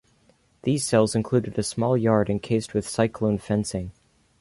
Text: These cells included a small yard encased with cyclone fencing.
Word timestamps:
These 0.63 0.83
cells 0.83 1.13
included 1.13 1.59
a 1.59 1.61
small 1.61 1.95
yard 1.95 2.27
encased 2.27 2.73
with 2.73 2.89
cyclone 2.89 3.37
fencing. 3.37 3.91